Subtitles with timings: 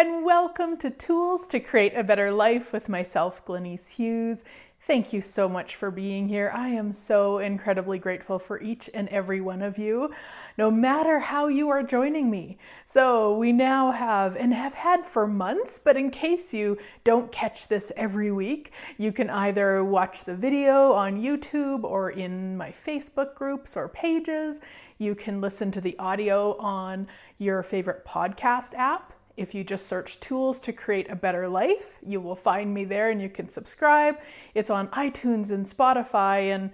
[0.00, 4.44] and welcome to Tools to Create a Better Life with myself, Glenise Hughes.
[4.80, 6.50] Thank you so much for being here.
[6.54, 10.10] I am so incredibly grateful for each and every one of you,
[10.56, 12.56] no matter how you are joining me.
[12.86, 17.68] So, we now have and have had for months, but in case you don't catch
[17.68, 23.34] this every week, you can either watch the video on YouTube or in my Facebook
[23.34, 24.62] groups or pages.
[24.96, 27.06] You can listen to the audio on
[27.36, 29.12] your favorite podcast app.
[29.40, 33.08] If you just search tools to create a better life, you will find me there
[33.08, 34.18] and you can subscribe.
[34.54, 36.70] It's on iTunes and Spotify and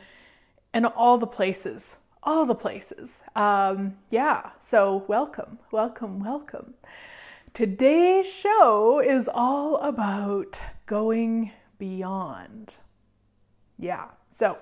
[0.74, 1.98] and all the places.
[2.24, 3.22] All the places.
[3.36, 6.74] Um, yeah, so welcome, welcome, welcome.
[7.54, 12.78] Today's show is all about going beyond.
[13.78, 14.58] Yeah, so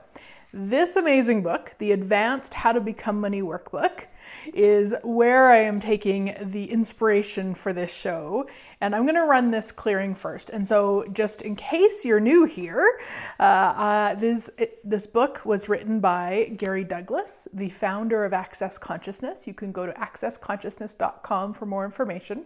[0.56, 4.06] this amazing book, the Advanced How to Become Money Workbook,
[4.54, 8.48] is where I am taking the inspiration for this show.
[8.80, 10.50] And I'm going to run this clearing first.
[10.50, 13.00] And so, just in case you're new here,
[13.40, 18.78] uh, uh, this, it, this book was written by Gary Douglas, the founder of Access
[18.78, 19.48] Consciousness.
[19.48, 22.44] You can go to accessconsciousness.com for more information.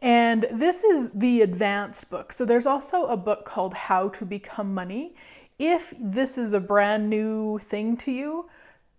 [0.00, 2.30] And this is the advanced book.
[2.30, 5.12] So there's also a book called How to Become Money.
[5.58, 8.48] If this is a brand new thing to you,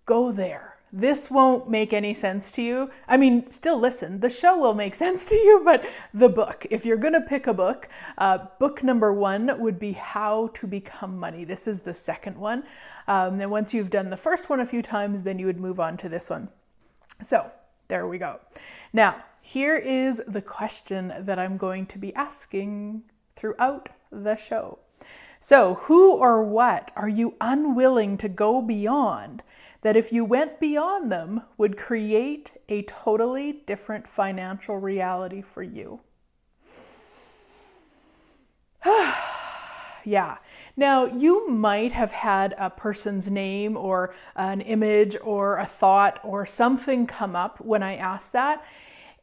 [0.05, 0.77] go there.
[0.91, 2.89] This won't make any sense to you.
[3.07, 6.85] I mean, still listen, the show will make sense to you, but the book, if
[6.85, 11.19] you're going to pick a book, uh, book number one would be How to Become
[11.19, 11.43] Money.
[11.43, 12.63] This is the second one.
[13.07, 15.79] Um, and once you've done the first one a few times, then you would move
[15.79, 16.49] on to this one.
[17.21, 17.51] So,
[17.89, 18.39] there we go.
[18.93, 23.03] Now, here is the question that I'm going to be asking
[23.35, 24.79] throughout the show.
[25.39, 29.43] So, who or what are you unwilling to go beyond
[29.81, 36.01] that, if you went beyond them, would create a totally different financial reality for you?
[40.03, 40.37] yeah.
[40.75, 46.45] Now, you might have had a person's name or an image or a thought or
[46.45, 48.65] something come up when I asked that.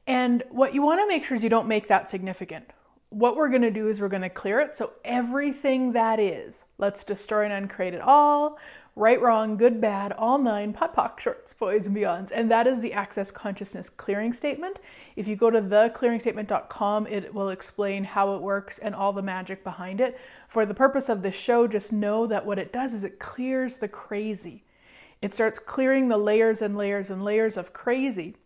[0.06, 2.70] And what you want to make sure is you don't make that significant
[3.14, 4.76] what we're going to do is we're going to clear it.
[4.76, 8.58] So everything that is, let's destroy and uncreate it all,
[8.96, 12.32] right, wrong, good, bad, all nine, POD POC, shorts, boys, and beyonds.
[12.34, 14.80] And that is the Access Consciousness clearing statement.
[15.14, 19.62] If you go to theclearingstatement.com, it will explain how it works and all the magic
[19.62, 20.18] behind it.
[20.48, 23.76] For the purpose of this show, just know that what it does is it clears
[23.76, 24.64] the crazy.
[25.22, 28.36] It starts clearing the layers and layers and layers of crazy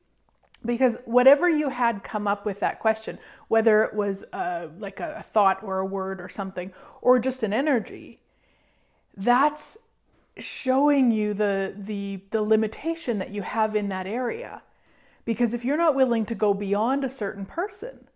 [0.65, 5.17] because whatever you had come up with that question, whether it was uh, like a,
[5.19, 8.21] a thought or a word or something, or just an energy,
[9.17, 9.77] that's
[10.37, 14.63] showing you the the the limitation that you have in that area.
[15.25, 18.09] Because if you're not willing to go beyond a certain person,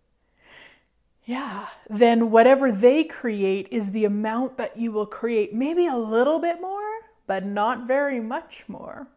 [1.25, 6.39] yeah, then whatever they create is the amount that you will create, maybe a little
[6.39, 6.81] bit more,
[7.27, 9.07] but not very much more.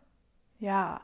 [0.60, 0.98] Yeah.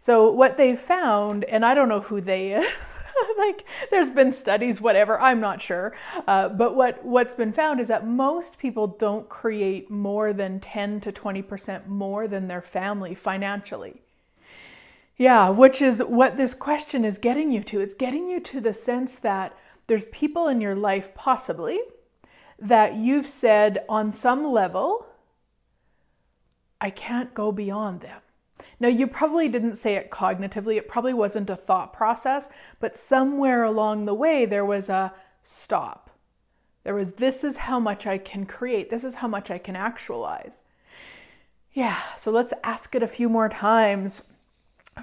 [0.00, 2.98] So what they found, and I don't know who they is,
[3.38, 5.94] like there's been studies, whatever, I'm not sure.
[6.26, 11.00] Uh, but what what's been found is that most people don't create more than 10
[11.02, 14.00] to 20% more than their family financially.
[15.18, 17.80] Yeah, which is what this question is getting you to.
[17.80, 19.54] It's getting you to the sense that
[19.86, 21.78] there's people in your life, possibly,
[22.58, 25.06] that you've said on some level,
[26.80, 28.22] I can't go beyond them.
[28.78, 32.48] Now, you probably didn't say it cognitively, it probably wasn't a thought process,
[32.78, 35.12] but somewhere along the way there was a
[35.42, 36.10] stop.
[36.84, 39.76] There was, this is how much I can create, this is how much I can
[39.76, 40.62] actualize.
[41.72, 44.22] Yeah, so let's ask it a few more times.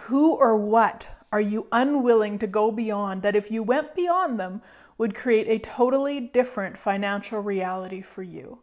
[0.01, 4.61] Who or what are you unwilling to go beyond that if you went beyond them
[4.97, 8.59] would create a totally different financial reality for you?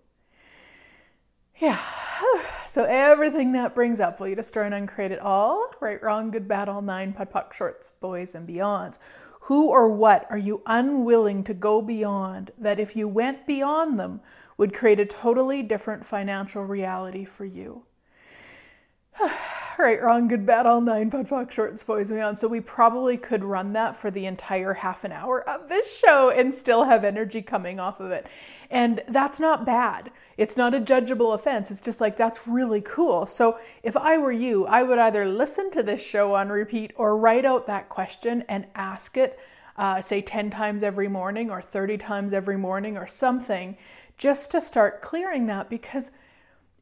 [1.59, 1.81] Yeah.
[2.75, 5.71] So everything that brings up, will you destroy and uncreate it all?
[5.79, 8.99] Right, wrong, good, bad, all nine, POD POC, shorts, boys, and beyonds.
[9.43, 14.22] Who or what are you unwilling to go beyond that if you went beyond them
[14.57, 17.84] would create a totally different financial reality for you?
[19.78, 22.39] right, wrong, good, bad, all nine, POD POC, shorts, boys, and beyond.
[22.39, 26.31] So we probably could run that for the entire half an hour of this show
[26.31, 28.27] and still have energy coming off of it.
[28.71, 30.11] And that's not bad.
[30.37, 31.71] It's not a judgeable offense.
[31.71, 33.27] It's just like, that's really cool.
[33.27, 37.17] So if I were you, I would either listen to this show on repeat or
[37.17, 39.39] write out that question and ask it,
[39.77, 43.77] uh, say 10 times every morning or 30 times every morning or something,
[44.19, 46.10] just to start clearing that because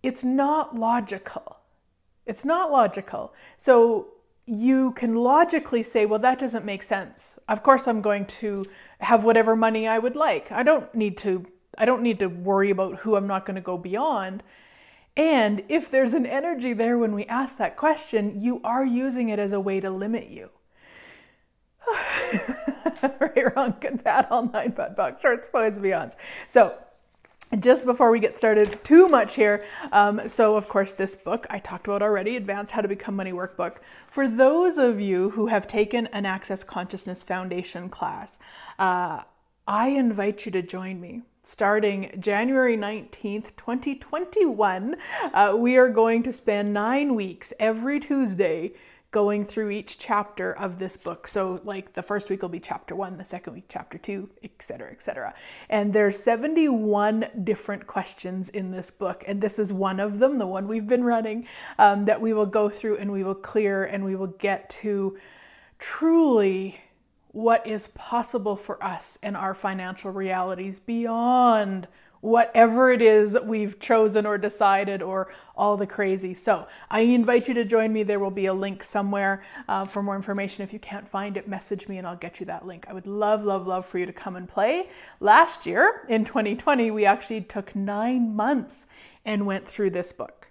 [0.02, 1.61] it's not logical
[2.26, 3.34] it's not logical.
[3.56, 4.08] So
[4.46, 7.38] you can logically say, well, that doesn't make sense.
[7.48, 8.64] Of course, I'm going to
[9.00, 10.50] have whatever money I would like.
[10.50, 11.46] I don't need to.
[11.78, 14.42] I don't need to worry about who I'm not going to go beyond.
[15.16, 19.38] And if there's an energy there when we ask that question, you are using it
[19.38, 20.50] as a way to limit you.
[23.02, 26.16] right, wrong, good, bad, all nine, POD POC, shorts, boys, beyonds.
[26.46, 26.76] So
[27.60, 31.58] just before we get started too much here, um, so of course, this book I
[31.58, 33.78] talked about already, Advanced How to Become Money Workbook.
[34.08, 38.38] For those of you who have taken an Access Consciousness Foundation class,
[38.78, 39.22] uh,
[39.66, 41.22] I invite you to join me.
[41.44, 44.96] Starting January 19th, 2021,
[45.34, 48.72] uh, we are going to spend nine weeks every Tuesday
[49.12, 51.28] going through each chapter of this book.
[51.28, 54.90] So, like the first week will be chapter one, the second week, chapter two, etc.,
[54.90, 55.34] etc.
[55.68, 60.46] And there's 71 different questions in this book, and this is one of them, the
[60.46, 61.46] one we've been running,
[61.78, 65.16] um, that we will go through and we will clear and we will get to
[65.78, 66.80] truly
[67.32, 71.86] what is possible for us and our financial realities beyond
[72.22, 76.32] whatever it is we've chosen or decided or all the crazy.
[76.32, 78.04] So I invite you to join me.
[78.04, 80.62] There will be a link somewhere uh, for more information.
[80.62, 82.86] If you can't find it, message me and I'll get you that link.
[82.88, 84.88] I would love, love, love for you to come and play.
[85.18, 88.86] Last year in 2020, we actually took nine months
[89.24, 90.48] and went through this book.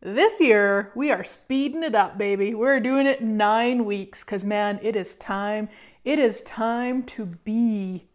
[0.00, 2.54] This year, we are speeding it up, baby.
[2.54, 5.70] We're doing it nine weeks because, man, it is time.
[6.04, 8.08] It is time to be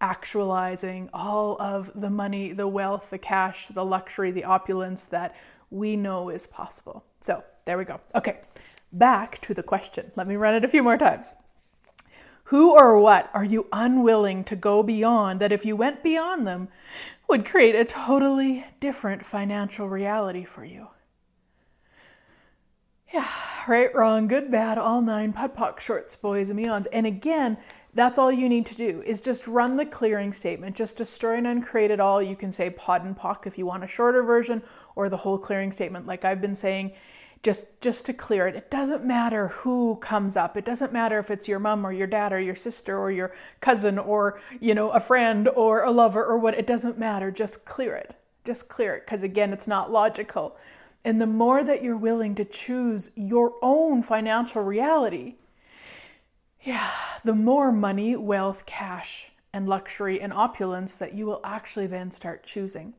[0.00, 5.34] actualizing all of the money, the wealth, the cash, the luxury, the opulence that
[5.70, 7.04] we know is possible.
[7.20, 8.00] So there we go.
[8.14, 8.40] Okay,
[8.92, 10.12] back to the question.
[10.16, 11.32] Let me run it a few more times.
[12.44, 16.68] Who or what are you unwilling to go beyond that if you went beyond them
[17.28, 20.88] would create a totally different financial reality for you?
[23.12, 23.28] Yeah,
[23.66, 26.86] right, wrong, good, bad, all nine, POD POC, shorts, boys, and beyonds.
[26.92, 27.56] And again,
[27.96, 30.76] that's all you need to do is just run the clearing statement.
[30.76, 32.22] Just destroy and uncreate it all.
[32.22, 34.62] You can say POD and POC if you want a shorter version
[34.94, 36.92] or the whole clearing statement like I've been saying
[37.42, 38.56] just just to clear it.
[38.56, 40.56] It doesn't matter who comes up.
[40.56, 43.32] It doesn't matter if it's your mom or your dad or your sister or your
[43.60, 46.58] cousin or, you know, a friend or a lover or what.
[46.58, 47.30] It doesn't matter.
[47.30, 48.14] Just clear it.
[48.44, 50.56] Just clear it because again, it's not logical.
[51.04, 55.36] And the more that you're willing to choose your own financial reality,
[56.62, 56.90] yeah,
[57.26, 62.44] the more money, wealth, cash, and luxury and opulence that you will actually then start
[62.44, 62.94] choosing.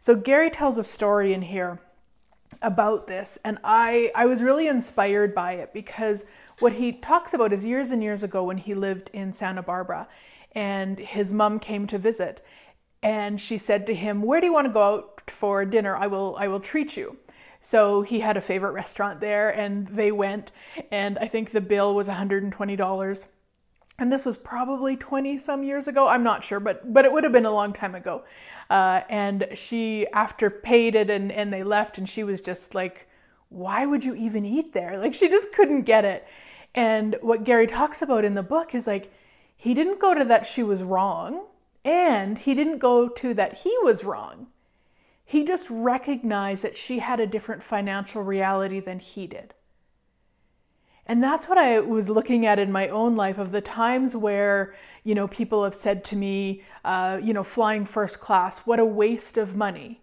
[0.00, 1.80] So Gary tells a story in here
[2.62, 6.24] about this and I I was really inspired by it because
[6.60, 10.08] what he talks about is years and years ago when he lived in Santa Barbara
[10.52, 12.40] and his mom came to visit
[13.02, 15.94] and she said to him, "Where do you want to go out for dinner?
[15.94, 17.18] I will I will treat you."
[17.60, 20.52] So he had a favorite restaurant there and they went,
[20.90, 23.26] and I think the bill was $120.
[24.00, 26.06] And this was probably 20 some years ago.
[26.06, 28.24] I'm not sure, but but it would have been a long time ago.
[28.70, 33.08] Uh, and she, after paid it and, and they left, and she was just like,
[33.48, 34.96] why would you even eat there?
[34.98, 36.28] Like she just couldn't get it.
[36.74, 39.12] And what Gary talks about in the book is like,
[39.56, 41.46] he didn't go to that she was wrong,
[41.84, 44.46] and he didn't go to that he was wrong.
[45.24, 49.54] He just recognized that she had a different financial reality than he did.
[51.08, 54.74] And that's what I was looking at in my own life of the times where,
[55.04, 58.84] you know, people have said to me, uh, you know, flying first class, what a
[58.84, 60.02] waste of money.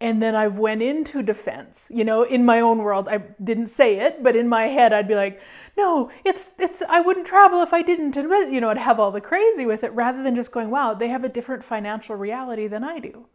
[0.00, 3.06] And then I went into defense, you know, in my own world.
[3.06, 5.42] I didn't say it, but in my head, I'd be like,
[5.76, 8.16] no, it's, it's, I wouldn't travel if I didn't.
[8.16, 10.94] And, you know, I'd have all the crazy with it rather than just going, wow,
[10.94, 13.26] they have a different financial reality than I do.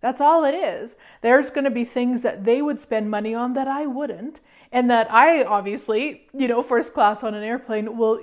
[0.00, 0.96] That's all it is.
[1.20, 4.40] There's going to be things that they would spend money on that I wouldn't,
[4.74, 8.20] and that I obviously, you know, first class on an airplane will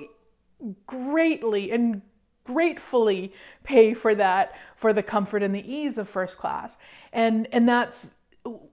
[0.86, 2.02] greatly and
[2.44, 6.78] gratefully pay for that for the comfort and the ease of first class.
[7.14, 8.16] And and that's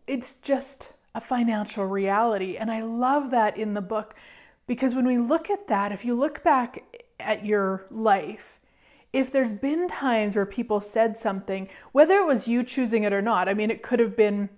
[0.09, 4.15] it's just a financial reality and I love that in the book
[4.67, 6.83] because when we look at that, if you look back
[7.21, 8.59] at your life
[9.13, 13.23] if there's been times where people said something, whether it was you choosing it or
[13.23, 14.51] not, I mean, it could have been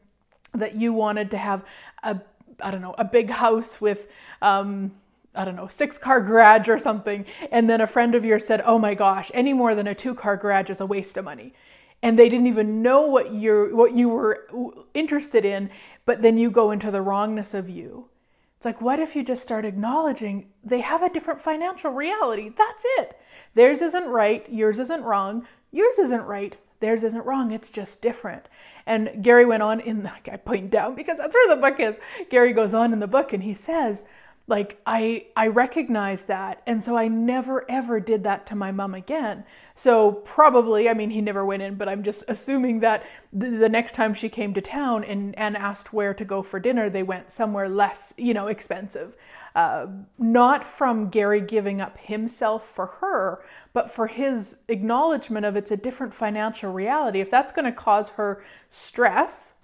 [0.53, 1.65] that you wanted to have
[2.03, 2.21] a,
[2.63, 4.09] I don't know, a big house with,
[4.43, 4.93] um,
[5.35, 7.25] I don't know, six car garage or something.
[7.51, 10.15] And then a friend of yours said, oh my gosh, any more than a two
[10.15, 11.55] car garage is a waste of money.
[12.03, 14.47] And they didn't even know what you're, what you were
[14.95, 15.71] interested in,
[16.07, 18.09] but then you go into the wrongness of you.
[18.57, 22.51] It's like, what if you just start acknowledging they have a different financial reality?
[22.51, 23.19] That's it.
[23.55, 28.49] Theirs isn't right, yours isn't wrong, yours isn't right, Theirs isn't wrong, it's just different.
[28.87, 31.99] And Gary went on in the, I point down because that's where the book is.
[32.31, 34.05] Gary goes on in the book and he says,
[34.51, 38.95] like I I recognize that and so I never ever did that to my mom
[38.95, 39.45] again.
[39.77, 43.69] So probably, I mean he never went in, but I'm just assuming that the, the,
[43.69, 47.05] next time she came to town and and asked where to go for dinner, they
[47.05, 49.17] went somewhere less, you know, expensive.
[49.55, 49.87] Uh,
[50.19, 55.77] not from Gary giving up himself for her, but for his acknowledgement of it's a
[55.77, 57.21] different financial reality.
[57.21, 59.55] If that's going to cause her stress,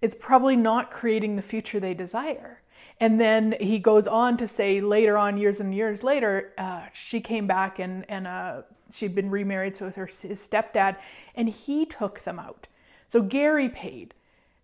[0.00, 2.62] it's probably not creating the future they desire.
[2.98, 7.20] And then he goes on to say later on, years and years later, uh, she
[7.20, 10.96] came back and, and uh, she'd been remarried, so with her his stepdad,
[11.34, 12.68] and he took them out.
[13.06, 14.14] So Gary paid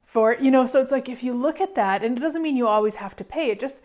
[0.04, 2.56] for, you know, so it's like if you look at that, and it doesn't mean
[2.56, 3.82] you always have to pay it, just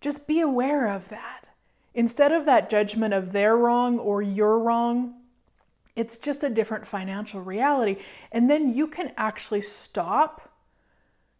[0.00, 1.46] just be aware of that.
[1.92, 5.14] Instead of that judgment of they're wrong or you're wrong,
[5.96, 7.96] it's just a different financial reality.
[8.30, 10.47] And then you can actually stop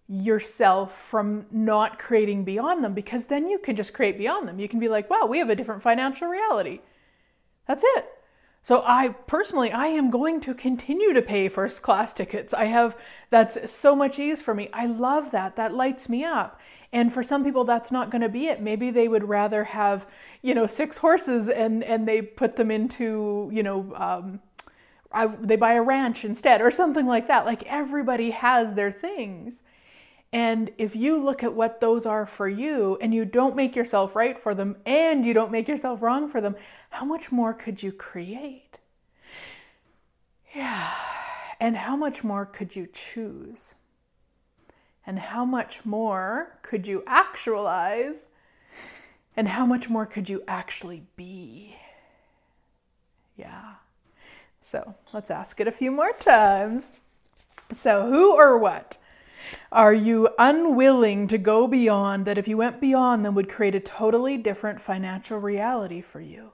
[0.09, 4.59] yourself from not creating beyond them because then you can just create beyond them.
[4.59, 6.81] You can be like, wow, we have a different financial reality.
[7.67, 8.07] That's it.
[8.63, 12.53] So I personally I am going to continue to pay first class tickets.
[12.55, 12.99] I have
[13.31, 14.71] that's so much ease for me.
[14.73, 15.57] I love that.
[15.57, 16.61] That lights me up.
[16.91, 18.63] And for some people that's not going to be it.
[18.63, 20.07] Maybe they would rather have,
[20.41, 24.41] you know, six horses and and they put them into, you know, um,
[25.13, 27.45] I, they buy a ranch instead or something like that.
[27.45, 29.63] Like everybody has their things.
[30.33, 34.15] And if you look at what those are for you and you don't make yourself
[34.15, 36.57] right for them and you don't make yourself wrong for them,
[36.91, 38.79] how much more could you create?
[40.55, 40.93] Yeah.
[41.61, 43.75] And how much more could you choose?
[45.07, 48.27] And how much more could you actualize?
[49.35, 51.77] And how much more could you actually be?
[53.37, 53.75] Yeah.
[54.61, 56.93] So let's ask it a few more times.
[57.73, 58.99] So, who or what?
[59.71, 63.81] Are you unwilling to go beyond that if you went beyond them would create a
[63.81, 66.53] totally different financial reality for you?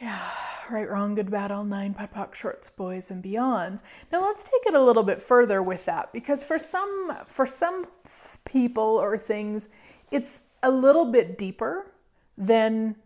[0.00, 0.30] Yeah,
[0.70, 3.82] right, wrong, good, bad, all nine, POD shorts, boys, and beyonds.
[4.12, 7.86] Now let's take it a little bit further with that because for some for some
[8.44, 9.68] people or things,
[10.10, 11.92] it's a little bit deeper
[12.36, 12.96] than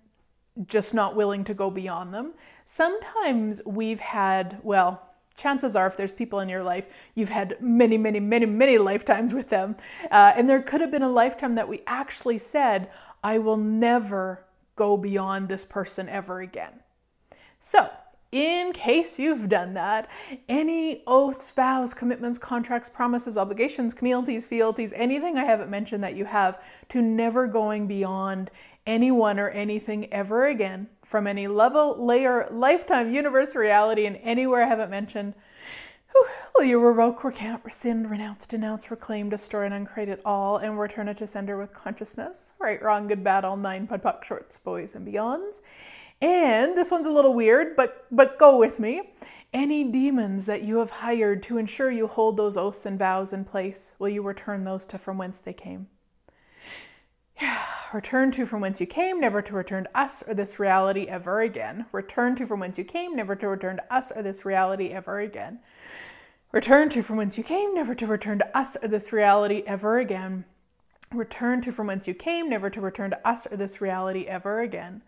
[0.67, 2.31] just not willing to go beyond them.
[2.65, 5.10] Sometimes we've had, well,
[5.41, 9.33] chances are, if there's people in your life, you've had many, many, many, many lifetimes
[9.33, 9.77] with them.
[10.11, 12.91] Uh, and there could have been a lifetime that we actually said,
[13.25, 14.45] I will never
[14.77, 16.81] go beyond this person ever again.
[17.59, 17.91] So,
[18.33, 20.09] in case you've done that,
[20.49, 26.25] any oaths, vows, commitments, contracts, promises, obligations, communities, fealties, anything I haven't mentioned that you
[26.27, 28.53] have to never going beyond
[28.87, 34.69] anyone or anything ever again from any level, layer, lifetime, universe, reality, and anywhere I
[34.69, 35.35] haven't mentioned.
[36.55, 41.09] Will you revoke, recant, rescind, renounce, denounce, reclaim, destroy, and uncreate it all and return
[41.09, 42.55] it to sender with consciousness?
[42.61, 45.63] Right, wrong, good, bad, all nine, POD POC, shorts, boys, and beyonds.
[46.23, 49.03] And this one's a little weird, but but go with me.
[49.53, 53.45] Any demons that you have hired to ensure you hold those oaths and vows in
[53.45, 55.89] place, will you return those to from whence they came?
[57.93, 61.41] Return to from whence you came, never to return to us or this reality ever
[61.41, 61.87] again.
[61.91, 65.19] Return to from whence you came, never to return to us or this reality ever
[65.19, 65.59] again.
[66.53, 69.99] Return to from whence you came, never to return to us or this reality ever
[69.99, 70.45] again.
[71.13, 74.61] Return to from whence you came, never to return to us or this reality ever
[74.61, 75.03] again.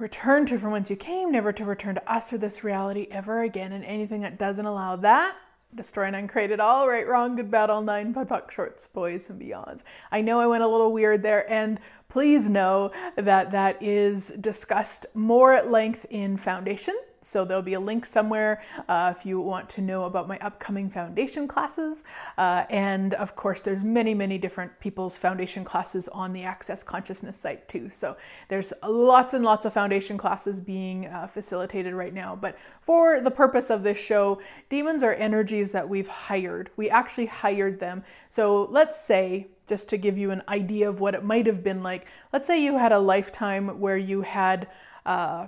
[0.00, 3.42] Return to from whence you came, never to return to us or this reality ever
[3.42, 3.72] again.
[3.72, 5.36] And anything that doesn't allow that
[5.74, 9.40] Destroy and Uncreate It All, Right, Wrong, Good, Bad, All Nine, POC, Shorts, Boys, and
[9.40, 9.82] Beyonds.
[10.12, 15.06] I know I went a little weird there, and please know that that is discussed
[15.14, 16.94] more at length in Foundation.
[17.24, 20.90] So there'll be a link somewhere uh, if you want to know about my upcoming
[20.90, 22.04] foundation classes.
[22.36, 27.36] Uh, and of course, there's many, many different people's foundation classes on the Access Consciousness
[27.36, 27.88] site too.
[27.90, 28.16] So
[28.48, 32.36] there's lots and lots of foundation classes being uh, facilitated right now.
[32.36, 36.70] But for the purpose of this show, demons are energies that we've hired.
[36.76, 38.04] We actually hired them.
[38.28, 41.82] So let's say just to give you an idea of what it might have been
[41.82, 42.06] like.
[42.32, 44.68] Let's say you had a lifetime where you had
[45.06, 45.46] uh,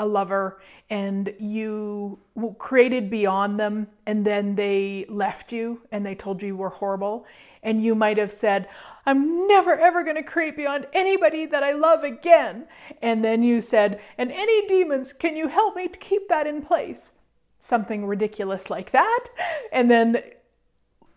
[0.00, 2.18] a lover and you
[2.58, 7.26] created beyond them and then they left you and they told you you were horrible.
[7.62, 8.68] And you might have said
[9.04, 12.66] i'm never ever going to create beyond anybody that i love again.
[13.02, 16.62] And then you said and any demons can you help me to keep that in
[16.62, 17.12] place?
[17.58, 19.24] Something ridiculous like that.
[19.70, 20.22] And then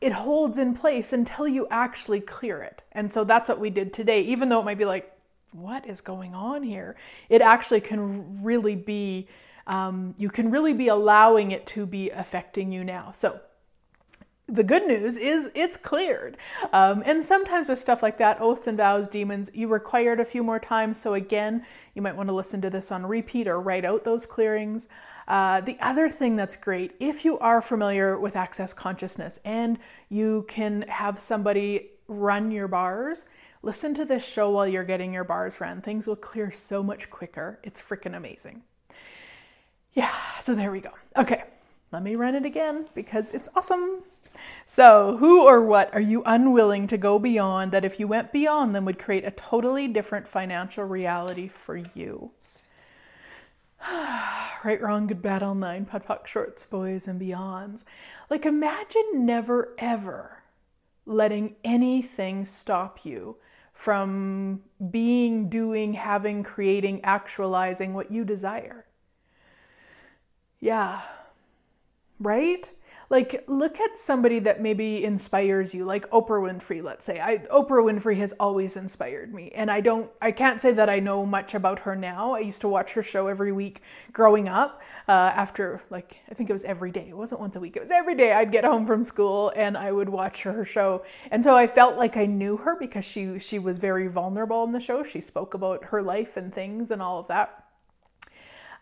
[0.01, 2.81] it holds in place until you actually clear it.
[2.91, 5.12] And so that's what we did today even though it might be like
[5.53, 6.95] what is going on here?
[7.29, 9.27] It actually can really be
[9.65, 13.11] um, you can really be allowing it to be affecting you now.
[13.13, 13.39] So,
[14.47, 16.35] the good news is it's cleared.
[16.73, 20.25] Um, and sometimes with stuff like that, oaths and vows, demons, you require it a
[20.25, 20.99] few more times.
[20.99, 24.25] So again, you might want to listen to this on repeat or write out those
[24.25, 24.89] clearings.
[25.29, 29.79] Uh, the other thing that's great, if you are familiar with access consciousness and
[30.09, 33.25] you can have somebody run your bars,
[33.63, 35.81] listen to this show while you're getting your bars run.
[35.81, 37.59] Things will clear so much quicker.
[37.63, 38.61] It's freaking amazing.
[39.93, 40.91] Yeah, so there we go.
[41.17, 41.43] Okay,
[41.91, 44.03] let me run it again because it's awesome.
[44.65, 48.75] So, who or what are you unwilling to go beyond that if you went beyond
[48.75, 52.31] them would create a totally different financial reality for you?
[53.91, 57.83] right, wrong, good, bad, all nine, POD POC, shorts, boys, and beyonds.
[58.29, 60.43] Like, imagine never ever
[61.05, 63.37] letting anything stop you
[63.73, 64.61] from
[64.91, 68.85] being, doing, having, creating, actualizing what you desire.
[70.59, 71.01] Yeah,
[72.19, 72.71] right?
[73.13, 77.19] Like look at somebody that maybe inspires you like oprah winfrey let's say.
[77.19, 80.99] I, oprah winfrey has always inspired me and i don't i can't say that i
[80.99, 82.33] know much about her now.
[82.33, 86.49] I used to watch her show every week growing up uh, after like i think
[86.49, 87.05] it was every day.
[87.07, 87.77] It wasn't once a week.
[87.77, 91.05] It was every day i'd get home from school and i would watch her show.
[91.29, 94.71] And so i felt like i knew her because she she was very vulnerable in
[94.71, 95.03] the show.
[95.03, 97.62] She spoke about her life and things and all of that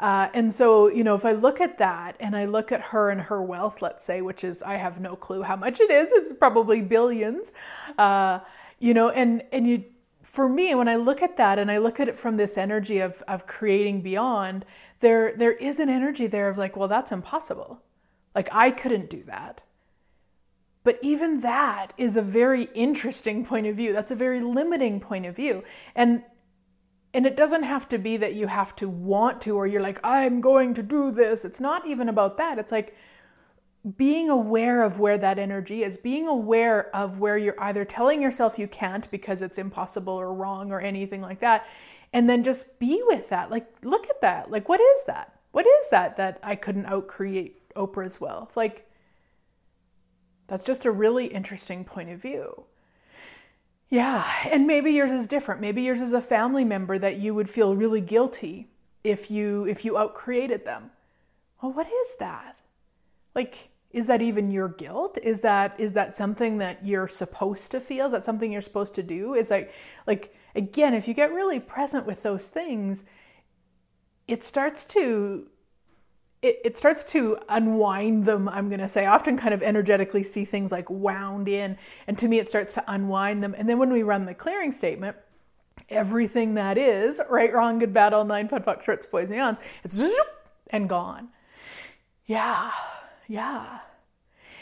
[0.02, 3.12] uh, and so, you know, if I look at that and I look at her
[3.12, 6.12] and her wealth, let's say, which is, I have no clue how much it is,
[6.12, 7.54] it's probably billions,
[8.00, 8.40] uh,
[8.80, 9.84] you know, and, and you,
[10.24, 13.00] for me, when I look at that and I look at it from this energy
[13.00, 14.66] of, of creating beyond,
[15.02, 17.82] there, there is an energy there of like, well, that's impossible.
[18.34, 19.62] Like, I couldn't do that.
[20.84, 23.94] But even that is a very interesting point of view.
[23.94, 25.64] That's a very limiting point of view.
[25.96, 26.24] And
[27.14, 30.00] and it doesn't have to be that you have to want to or you're like
[30.04, 31.46] i'm going to do this.
[31.46, 32.58] It's not even about that.
[32.58, 32.96] It's like
[33.98, 38.60] being aware of where that energy is being aware of where you're either telling yourself
[38.60, 41.68] you can't because it's impossible or wrong or anything like that
[42.14, 43.50] and then just be with that.
[43.50, 44.52] Like look at that.
[44.52, 45.40] Like what is that?
[45.52, 48.56] What is that that i couldn't outcreate oprah's wealth?
[48.56, 48.90] Like
[50.48, 52.66] that's just a really interesting point of view
[53.92, 55.60] yeah, and maybe yours is different.
[55.60, 58.70] Maybe yours is a family member that you would feel really guilty
[59.04, 60.92] if you if you outcreated them.
[61.62, 62.58] Well, what is that?
[63.36, 65.18] Like is that even your guilt?
[65.22, 68.06] Is that is that something that you're supposed to feel?
[68.06, 69.34] Is that something you're supposed to do?
[69.34, 69.74] Is like
[70.08, 73.04] like again, if you get really present with those things,
[74.26, 75.48] it starts to
[76.42, 79.06] it, it starts to unwind them, I'm going to say.
[79.06, 81.78] I often kind of energetically see things like wound in.
[82.08, 83.54] And to me, it starts to unwind them.
[83.58, 85.16] And then when we run the clearing statement,
[85.90, 89.98] everything that is right, wrong, good, bad, all nine, POD POC, shorts, boys, and it's
[90.72, 91.30] and gone.
[92.26, 92.72] Yeah,
[93.28, 93.80] yeah.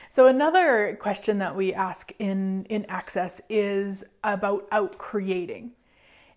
[0.10, 5.72] So another question that we ask in in Access is about out creating.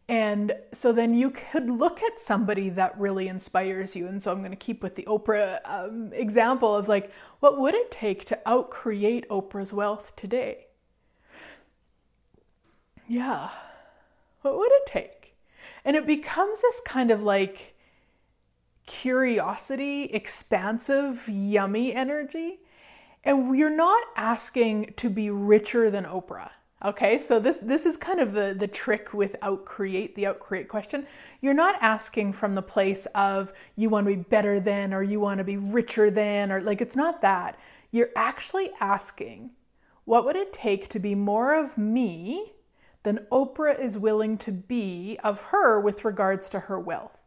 [0.08, 4.08] And so then you could look at somebody that really inspires you.
[4.08, 7.74] And so I'm going to keep with the Oprah um, example of like, what would
[7.74, 10.66] it take to outcreate Oprah's wealth today?
[13.06, 13.50] Yeah,
[14.42, 15.34] what would it take?
[15.84, 17.74] And it becomes this kind of like
[18.86, 22.60] curiosity, expansive, yummy energy.
[23.24, 26.50] And you're not asking to be richer than Oprah.
[26.84, 31.06] Okay, so this this is kind of the the trick with outcreate the outcreate question.
[31.40, 35.20] You're not asking from the place of you want to be better than or you
[35.20, 37.58] want to be richer than or like it's not that.
[37.92, 39.50] You're actually asking
[40.04, 42.52] what would it take to be more of me
[43.04, 47.18] than Oprah is willing to be of her with regards to her wealth.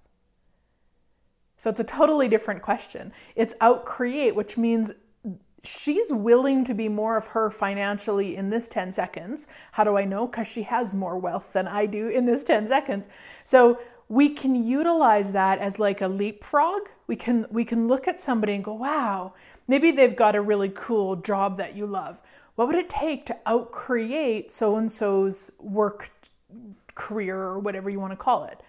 [1.57, 3.13] So it's a totally different question.
[3.35, 4.91] It's outcreate, which means
[5.63, 9.47] she's willing to be more of her financially in this 10 seconds.
[9.71, 10.27] How do I know?
[10.27, 13.09] Because she has more wealth than I do in this 10 seconds.
[13.43, 16.89] So we can utilize that as like a leapfrog.
[17.07, 19.33] We can we can look at somebody and go, wow,
[19.67, 22.19] maybe they've got a really cool job that you love.
[22.55, 26.11] What would it take to outcreate so and so's work
[26.93, 28.61] career or whatever you want to call it?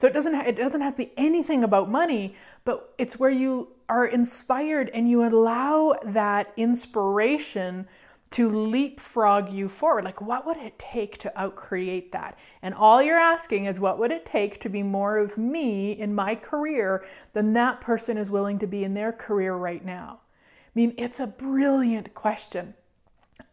[0.00, 2.34] So it doesn't it doesn't have to be anything about money,
[2.64, 7.86] but it's where you are inspired and you allow that inspiration
[8.30, 10.04] to leapfrog you forward.
[10.04, 12.38] Like, what would it take to outcreate that?
[12.62, 16.14] And all you're asking is, what would it take to be more of me in
[16.14, 20.20] my career than that person is willing to be in their career right now?
[20.22, 22.72] I mean, it's a brilliant question.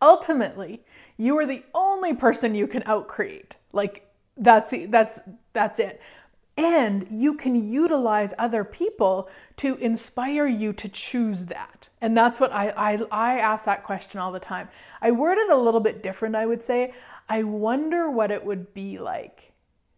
[0.01, 0.85] Ultimately,
[1.17, 3.55] you are the only person you can outcreate.
[3.73, 4.05] Like,
[4.37, 5.19] that's that's
[5.51, 5.99] that's it
[6.57, 11.89] And you can utilize other people to inspire you to choose that.
[12.01, 14.67] And that's what I, I, I ask that question all the time.
[14.99, 16.93] I word it a little bit different, I would say.
[17.29, 19.53] I wonder what it would be like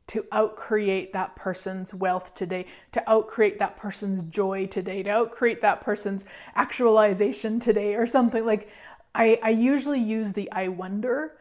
[0.08, 5.82] to outcreate that person's wealth today, to outcreate that person's joy today, to outcreate that
[5.82, 8.70] person's actualization today, or something like
[9.14, 11.38] I, I usually use the I wonder.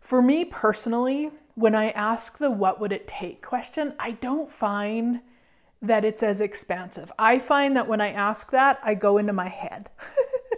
[0.00, 1.30] For me personally,
[1.60, 5.20] when I ask the what would it take question, I don't find
[5.82, 7.12] that it's as expansive.
[7.18, 9.90] I find that when I ask that, I go into my head.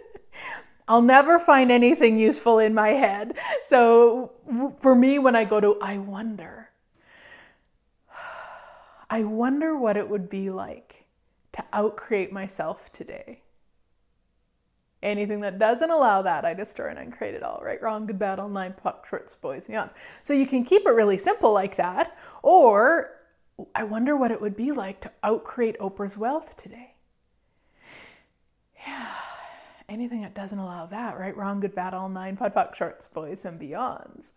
[0.87, 3.37] I'll never find anything useful in my head.
[3.67, 4.31] So
[4.81, 6.69] for me, when I go to I wonder,
[9.09, 11.05] I wonder what it would be like
[11.53, 13.42] to outcreate myself today.
[15.03, 17.61] Anything that doesn't allow that, I destroy and uncreate it all.
[17.61, 19.93] Right, wrong, good, bad, online, POC, shorts, boys, and beyonds.
[20.23, 23.11] So you can keep it really simple like that, or
[23.75, 26.95] I wonder what it would be like to outcreate Oprah's wealth today.
[28.87, 29.07] Yeah,
[29.89, 33.59] anything that doesn't allow that, right, wrong, good, bad, all nine, POC, shorts, boys, and
[33.59, 34.31] beyonds.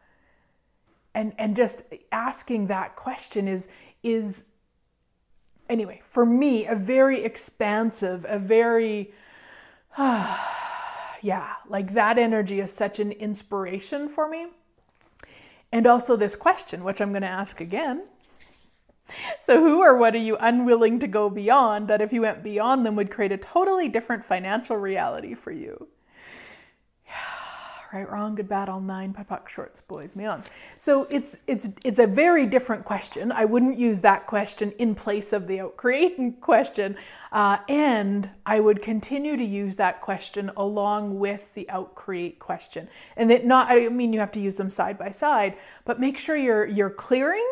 [1.14, 3.68] And and just asking that question is
[4.02, 4.44] is
[5.68, 9.12] anyway for me a very expansive, a very
[11.22, 14.48] yeah, like that energy is such an inspiration for me.
[15.72, 18.04] And also this question, which I'm going to ask again.
[19.40, 22.84] So, who or what are you unwilling to go beyond that if you went beyond
[22.84, 25.88] them would create a totally different financial reality for you?
[27.92, 30.48] Right, wrong, good, bad, all nine, POD POC, shorts, boys, beyonds.
[30.76, 33.30] So it's it's it's a very different question.
[33.30, 36.96] I wouldn't use that question in place of the outcreate question,
[37.30, 42.88] uh, and I would continue to use that question along with the outcreate question.
[43.16, 46.18] And that not, I mean you have to use them side by side, but make
[46.18, 47.46] sure you're you're clearing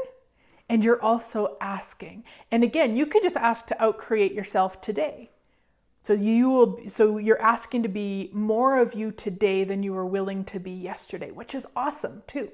[0.68, 2.24] and you're also asking.
[2.50, 5.30] And again, you could just ask to outcreate yourself today.
[6.04, 10.04] So you will so you're asking to be more of you today than you were
[10.04, 12.50] willing to be yesterday, which is awesome too.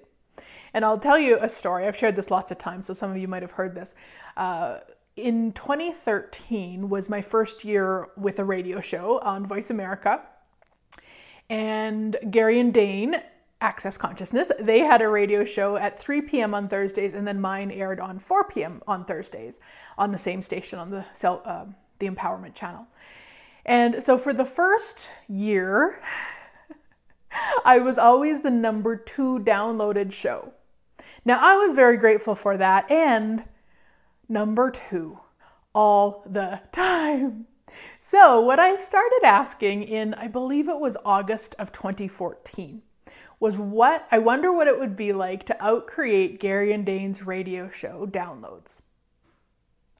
[0.72, 1.88] And I'll tell you a story.
[1.88, 3.96] I've shared this lots of times, so some of you might have heard this.
[4.36, 4.78] Uh,
[5.16, 10.22] in 2013 was my first year with a radio show on Voice America.
[11.48, 13.20] And Gary and Dane,
[13.60, 16.54] Access Consciousness, they had a radio show at 3 p.m.
[16.54, 18.80] on Thursdays, and then mine aired on 4 p.m.
[18.86, 19.58] on Thursdays
[19.98, 21.66] on the same station on the, uh,
[21.98, 22.86] the Empowerment Channel.
[23.70, 26.00] And so for the first year,
[27.64, 30.52] I was always the number two downloaded show.
[31.24, 33.44] Now, I was very grateful for that, and
[34.28, 35.20] number two
[35.72, 37.46] all the time.
[38.00, 42.82] So, what I started asking in, I believe it was August of 2014,
[43.38, 47.70] was what I wonder what it would be like to outcreate Gary and Dane's radio
[47.70, 48.80] show downloads.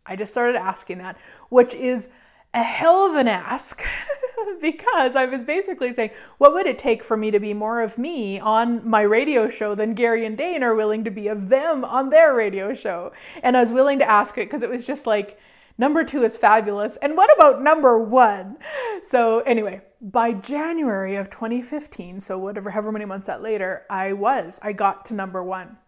[0.04, 1.18] I just started asking that,
[1.50, 2.09] which is
[2.52, 3.82] a hell of an ask
[4.60, 7.96] because I was basically saying, what would it take for me to be more of
[7.96, 11.84] me on my radio show than Gary and Dane are willing to be of them
[11.84, 13.12] on their radio show?
[13.42, 15.38] And I was willing to ask it because it was just like,
[15.78, 16.96] number two is fabulous.
[16.96, 18.58] And what about number one?
[19.04, 24.58] So, anyway, by January of 2015, so whatever, however many months that later, I was,
[24.62, 25.78] I got to number one.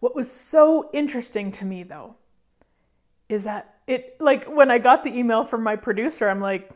[0.00, 2.16] What was so interesting to me though
[3.28, 6.70] is that it like when I got the email from my producer, I'm like,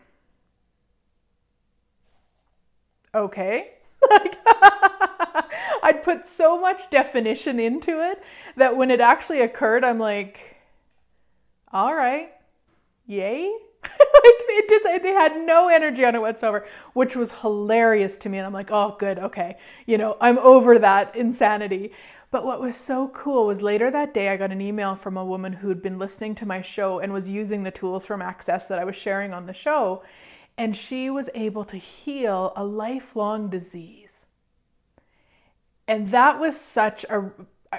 [3.15, 3.73] okay.
[4.11, 4.37] Like
[5.83, 8.23] I'd put so much definition into it
[8.57, 10.57] that when it actually occurred, I'm like,
[11.73, 12.33] all right,
[13.07, 13.53] yay.
[13.85, 18.39] like it just they had no energy on it whatsoever, which was hilarious to me.
[18.39, 19.57] And I'm like, oh good, okay.
[19.87, 21.93] You know, I'm over that insanity.
[22.31, 25.25] But what was so cool was later that day, I got an email from a
[25.25, 28.79] woman who'd been listening to my show and was using the tools from Access that
[28.79, 30.05] I was sharing on the show.
[30.57, 34.27] And she was able to heal a lifelong disease.
[35.89, 37.33] And that was such a,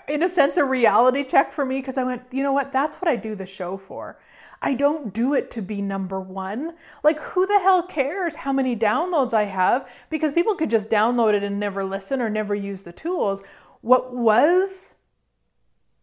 [0.09, 2.73] in a sense, a reality check for me because I went, you know what?
[2.73, 4.19] That's what I do the show for.
[4.61, 6.75] I don't do it to be number one.
[7.03, 9.91] Like, who the hell cares how many downloads I have?
[10.09, 13.41] Because people could just download it and never listen or never use the tools.
[13.81, 14.93] What was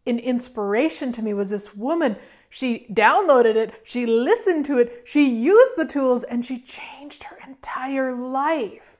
[0.07, 2.16] an inspiration to me was this woman.
[2.51, 7.38] She downloaded it, she listened to it, she used the tools, and she changed her
[7.47, 8.97] entire life.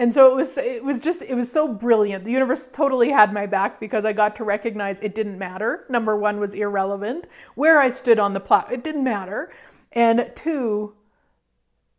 [0.00, 2.24] And so it was it was just it was so brilliant.
[2.24, 5.84] The universe totally had my back because I got to recognize it didn't matter.
[5.90, 7.26] Number 1 was irrelevant.
[7.54, 9.52] Where I stood on the plot, it didn't matter.
[9.92, 10.94] And two,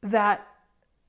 [0.02, 0.48] that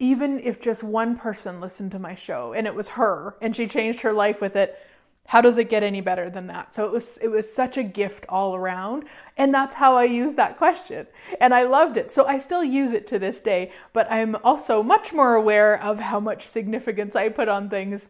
[0.01, 3.67] even if just one person listened to my show and it was her and she
[3.67, 4.79] changed her life with it,
[5.27, 6.75] How does it get any better than that?
[6.75, 9.05] So it was it was such a gift all around,
[9.37, 11.07] and that's how I used that question.
[11.41, 12.11] And I loved it.
[12.11, 16.01] So I still use it to this day, but I'm also much more aware of
[16.01, 18.09] how much significance I put on things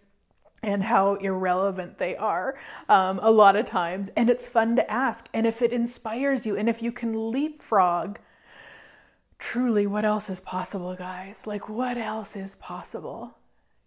[0.62, 2.56] and how irrelevant they are
[2.88, 4.10] um, a lot of times.
[4.16, 5.28] And it's fun to ask.
[5.34, 8.18] And if it inspires you, and if you can leapfrog,
[9.38, 11.46] truly, what else is possible, guys?
[11.46, 13.36] Like, what else is possible?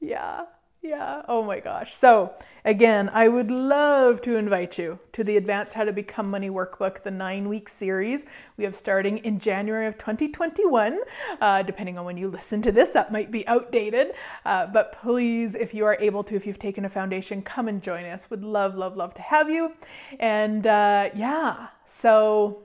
[0.02, 0.46] Yeah.
[0.86, 1.96] Yeah, oh my gosh.
[1.96, 2.32] So,
[2.64, 7.02] again, I would love to invite you to the Advanced How to Become Money Workbook,
[7.02, 11.00] the nine week series we have starting in January of 2021.
[11.42, 14.12] Uh, depending on when you listen to this, that might be outdated.
[14.46, 17.82] Uh, but please, if you are able to, if you've taken a foundation, come and
[17.82, 18.30] join us.
[18.30, 19.74] Would love, love, love to have you.
[20.20, 22.64] And uh, yeah, so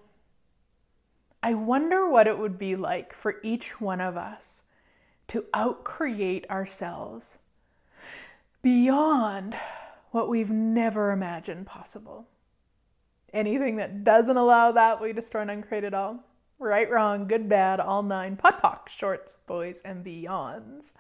[1.43, 4.63] I wonder what it would be like for each one of us
[5.29, 7.39] to outcreate ourselves
[8.63, 9.57] beyond
[10.11, 12.29] what we've never imagined possible.
[13.33, 16.25] Anything that doesn't allow that, we destroy and uncreate it all.
[16.59, 20.93] Right, wrong, good, bad, all nine, POD POC, shorts, boys, and beyonds.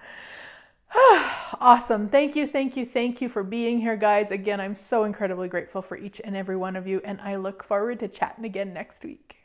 [1.60, 2.08] awesome.
[2.08, 4.30] Thank you, thank you, thank you for being here, guys.
[4.30, 7.62] Again, I'm so incredibly grateful for each and every one of you, and I look
[7.62, 9.39] forward to chatting again next week.